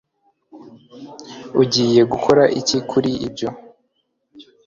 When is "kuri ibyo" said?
2.89-3.49